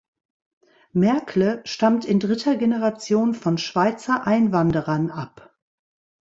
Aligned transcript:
Merkle 0.93 1.61
stammt 1.63 2.05
in 2.05 2.19
dritter 2.19 2.55
Generation 2.55 3.35
von 3.35 3.59
Schweizer 3.59 4.25
Einwanderern 4.25 5.11
ab. 5.11 5.55